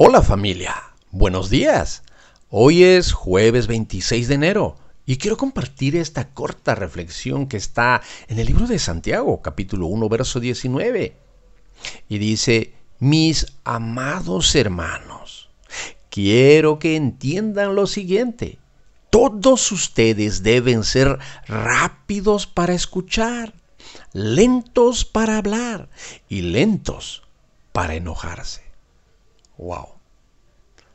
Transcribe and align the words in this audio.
Hola 0.00 0.22
familia, 0.22 0.76
buenos 1.10 1.50
días. 1.50 2.04
Hoy 2.50 2.84
es 2.84 3.12
jueves 3.12 3.66
26 3.66 4.28
de 4.28 4.34
enero 4.36 4.76
y 5.04 5.16
quiero 5.16 5.36
compartir 5.36 5.96
esta 5.96 6.28
corta 6.28 6.76
reflexión 6.76 7.48
que 7.48 7.56
está 7.56 8.00
en 8.28 8.38
el 8.38 8.46
libro 8.46 8.68
de 8.68 8.78
Santiago, 8.78 9.42
capítulo 9.42 9.88
1, 9.88 10.08
verso 10.08 10.38
19. 10.38 11.16
Y 12.08 12.18
dice, 12.18 12.74
mis 13.00 13.46
amados 13.64 14.54
hermanos, 14.54 15.50
quiero 16.10 16.78
que 16.78 16.94
entiendan 16.94 17.74
lo 17.74 17.88
siguiente. 17.88 18.60
Todos 19.10 19.72
ustedes 19.72 20.44
deben 20.44 20.84
ser 20.84 21.18
rápidos 21.48 22.46
para 22.46 22.72
escuchar, 22.72 23.52
lentos 24.12 25.04
para 25.04 25.38
hablar 25.38 25.88
y 26.28 26.42
lentos 26.42 27.24
para 27.72 27.96
enojarse. 27.96 28.67
Wow. 29.58 29.88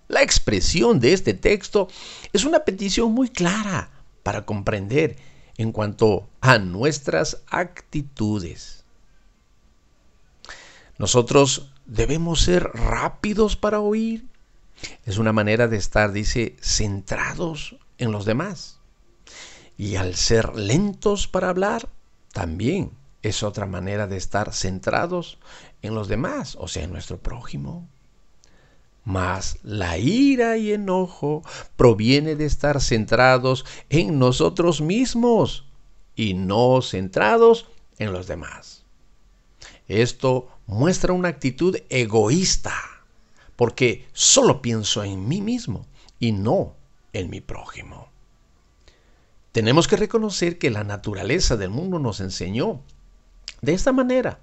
La 0.07 0.21
expresión 0.21 0.99
de 0.99 1.13
este 1.13 1.33
texto 1.33 1.87
es 2.33 2.45
una 2.45 2.59
petición 2.59 3.11
muy 3.13 3.29
clara 3.29 3.91
para 4.23 4.45
comprender 4.45 5.17
en 5.57 5.71
cuanto 5.71 6.29
a 6.41 6.57
nuestras 6.57 7.41
actitudes. 7.47 8.83
Nosotros 10.97 11.71
debemos 11.85 12.41
ser 12.41 12.63
rápidos 12.73 13.55
para 13.55 13.79
oír. 13.79 14.25
Es 15.05 15.17
una 15.17 15.33
manera 15.33 15.67
de 15.67 15.77
estar, 15.77 16.11
dice, 16.11 16.55
centrados 16.61 17.75
en 17.97 18.11
los 18.11 18.25
demás. 18.25 18.79
Y 19.77 19.95
al 19.95 20.15
ser 20.15 20.55
lentos 20.55 21.27
para 21.27 21.49
hablar, 21.49 21.89
también 22.31 22.91
es 23.21 23.43
otra 23.43 23.65
manera 23.65 24.07
de 24.07 24.17
estar 24.17 24.53
centrados 24.53 25.39
en 25.81 25.95
los 25.95 26.07
demás, 26.07 26.57
o 26.59 26.67
sea, 26.67 26.83
en 26.83 26.91
nuestro 26.91 27.17
prójimo. 27.17 27.87
Mas 29.05 29.57
la 29.63 29.97
ira 29.97 30.57
y 30.57 30.71
enojo 30.71 31.43
proviene 31.75 32.35
de 32.35 32.45
estar 32.45 32.81
centrados 32.81 33.65
en 33.89 34.17
nosotros 34.17 34.79
mismos 34.79 35.65
y 36.15 36.35
no 36.35 36.81
centrados 36.81 37.67
en 37.97 38.13
los 38.13 38.27
demás. 38.27 38.85
Esto 39.87 40.47
muestra 40.67 41.11
una 41.11 41.27
actitud 41.27 41.77
egoísta, 41.89 42.73
porque 43.57 44.07
solo 44.13 44.61
pienso 44.61 45.03
en 45.03 45.27
mí 45.27 45.41
mismo 45.41 45.85
y 46.19 46.31
no 46.31 46.75
en 47.11 47.29
mi 47.29 47.41
prójimo. 47.41 48.07
Tenemos 49.51 49.87
que 49.87 49.97
reconocer 49.97 50.57
que 50.57 50.71
la 50.71 50.85
naturaleza 50.85 51.57
del 51.57 51.69
mundo 51.69 51.99
nos 51.99 52.21
enseñó 52.21 52.81
de 53.61 53.73
esta 53.73 53.91
manera, 53.91 54.39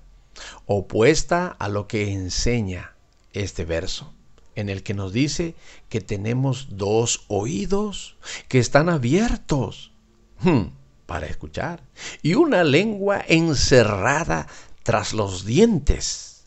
opuesta 0.66 1.48
a 1.48 1.68
lo 1.68 1.88
que 1.88 2.12
enseña 2.12 2.94
este 3.32 3.64
verso 3.64 4.12
en 4.54 4.68
el 4.68 4.82
que 4.82 4.94
nos 4.94 5.12
dice 5.12 5.54
que 5.88 6.00
tenemos 6.00 6.76
dos 6.76 7.24
oídos 7.28 8.16
que 8.48 8.58
están 8.58 8.88
abiertos 8.88 9.92
hmm, 10.40 10.68
para 11.06 11.26
escuchar 11.26 11.82
y 12.22 12.34
una 12.34 12.64
lengua 12.64 13.24
encerrada 13.26 14.46
tras 14.82 15.12
los 15.12 15.44
dientes 15.44 16.44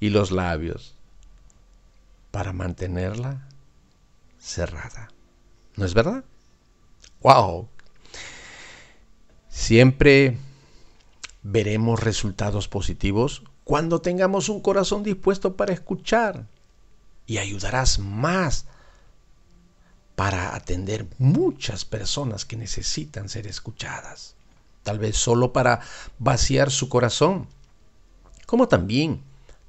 y 0.00 0.10
los 0.10 0.30
labios 0.30 0.96
para 2.30 2.52
mantenerla 2.52 3.48
cerrada. 4.38 5.10
¿No 5.76 5.84
es 5.84 5.94
verdad? 5.94 6.24
¡Wow! 7.20 7.68
Siempre 9.48 10.38
veremos 11.42 12.00
resultados 12.00 12.68
positivos 12.68 13.42
cuando 13.64 14.00
tengamos 14.00 14.48
un 14.48 14.60
corazón 14.60 15.02
dispuesto 15.02 15.56
para 15.56 15.72
escuchar 15.72 16.46
y 17.26 17.38
ayudarás 17.38 17.98
más 17.98 18.66
para 20.16 20.54
atender 20.54 21.06
muchas 21.18 21.84
personas 21.84 22.44
que 22.44 22.56
necesitan 22.56 23.28
ser 23.28 23.46
escuchadas. 23.46 24.34
Tal 24.82 24.98
vez 24.98 25.16
solo 25.16 25.52
para 25.52 25.80
vaciar 26.18 26.70
su 26.70 26.88
corazón, 26.88 27.46
como 28.46 28.68
también 28.68 29.22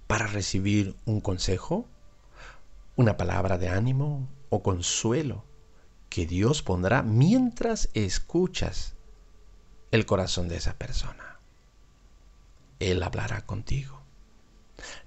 para 0.07 0.27
recibir 0.27 0.95
un 1.05 1.21
consejo, 1.21 1.85
una 2.95 3.15
palabra 3.15 3.57
de 3.57 3.69
ánimo 3.69 4.27
o 4.49 4.61
consuelo 4.61 5.43
que 6.09 6.25
Dios 6.25 6.61
pondrá 6.61 7.01
mientras 7.01 7.89
escuchas 7.93 8.93
el 9.91 10.05
corazón 10.05 10.47
de 10.47 10.57
esa 10.57 10.73
persona. 10.73 11.32
Él 12.91 13.03
hablará 13.03 13.45
contigo. 13.45 14.01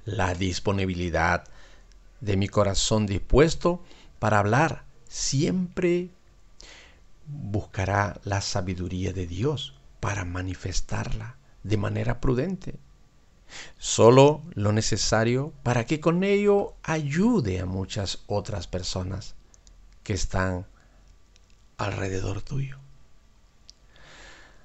La 0.04 0.34
disponibilidad 0.34 1.44
de 2.20 2.36
mi 2.36 2.48
corazón 2.48 3.06
dispuesto 3.06 3.82
para 4.18 4.38
hablar 4.38 4.84
siempre 5.08 6.10
buscará 7.26 8.20
la 8.24 8.40
sabiduría 8.40 9.12
de 9.12 9.26
Dios 9.26 9.74
para 10.00 10.24
manifestarla 10.24 11.36
de 11.62 11.76
manera 11.76 12.20
prudente. 12.20 12.78
Solo 13.78 14.42
lo 14.54 14.72
necesario 14.72 15.52
para 15.62 15.86
que 15.86 16.00
con 16.00 16.24
ello 16.24 16.74
ayude 16.82 17.60
a 17.60 17.66
muchas 17.66 18.20
otras 18.26 18.66
personas 18.66 19.34
que 20.02 20.12
están 20.12 20.66
alrededor 21.76 22.42
tuyo. 22.42 22.78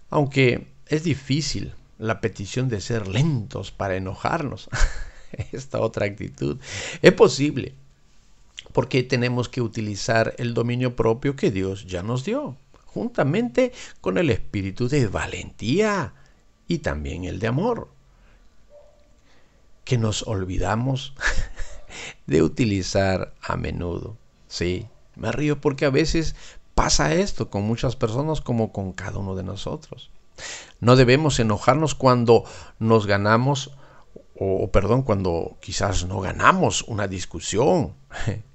Aunque 0.09 0.71
es 0.87 1.03
difícil 1.03 1.73
la 2.01 2.19
petición 2.19 2.67
de 2.67 2.81
ser 2.81 3.07
lentos 3.07 3.71
para 3.71 3.95
enojarnos. 3.95 4.69
Esta 5.51 5.79
otra 5.79 6.07
actitud 6.07 6.57
es 7.01 7.13
posible 7.13 7.73
porque 8.73 9.03
tenemos 9.03 9.49
que 9.49 9.61
utilizar 9.61 10.33
el 10.37 10.53
dominio 10.53 10.95
propio 10.95 11.35
que 11.35 11.51
Dios 11.51 11.85
ya 11.85 12.03
nos 12.03 12.25
dio, 12.25 12.55
juntamente 12.85 13.71
con 14.01 14.17
el 14.17 14.29
espíritu 14.29 14.87
de 14.87 15.07
valentía 15.07 16.13
y 16.67 16.79
también 16.79 17.25
el 17.25 17.39
de 17.39 17.47
amor, 17.47 17.89
que 19.83 19.97
nos 19.97 20.23
olvidamos 20.23 21.13
de 22.25 22.41
utilizar 22.41 23.33
a 23.41 23.57
menudo. 23.57 24.17
Sí, 24.47 24.87
me 25.15 25.31
río 25.31 25.61
porque 25.61 25.85
a 25.85 25.89
veces 25.89 26.35
pasa 26.75 27.13
esto 27.13 27.49
con 27.49 27.63
muchas 27.63 27.95
personas 27.95 28.41
como 28.41 28.71
con 28.71 28.93
cada 28.93 29.19
uno 29.19 29.35
de 29.35 29.43
nosotros. 29.43 30.09
No 30.79 30.95
debemos 30.95 31.39
enojarnos 31.39 31.95
cuando 31.95 32.43
nos 32.79 33.05
ganamos, 33.05 33.71
o 34.37 34.71
perdón, 34.71 35.03
cuando 35.03 35.57
quizás 35.61 36.05
no 36.05 36.19
ganamos 36.19 36.83
una 36.83 37.07
discusión, 37.07 37.93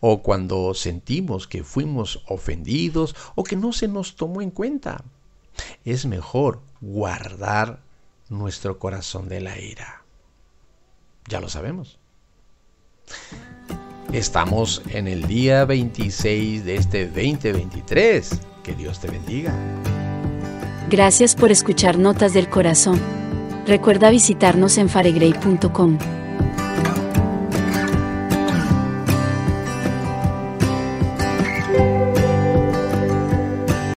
o 0.00 0.22
cuando 0.22 0.74
sentimos 0.74 1.46
que 1.46 1.62
fuimos 1.64 2.22
ofendidos 2.28 3.14
o 3.34 3.44
que 3.44 3.56
no 3.56 3.72
se 3.72 3.88
nos 3.88 4.16
tomó 4.16 4.42
en 4.42 4.50
cuenta. 4.50 5.04
Es 5.84 6.06
mejor 6.06 6.60
guardar 6.80 7.80
nuestro 8.28 8.78
corazón 8.78 9.28
de 9.28 9.40
la 9.40 9.58
ira. 9.58 10.02
Ya 11.28 11.40
lo 11.40 11.48
sabemos. 11.48 11.98
Estamos 14.12 14.82
en 14.88 15.06
el 15.06 15.26
día 15.26 15.64
26 15.64 16.64
de 16.64 16.76
este 16.76 17.06
2023. 17.06 18.40
Que 18.64 18.74
Dios 18.74 19.00
te 19.00 19.08
bendiga. 19.08 19.54
Gracias 20.90 21.36
por 21.36 21.52
escuchar 21.52 21.98
Notas 21.98 22.34
del 22.34 22.48
Corazón. 22.48 23.00
Recuerda 23.64 24.10
visitarnos 24.10 24.76
en 24.76 24.88
faregrey.com. 24.88 25.98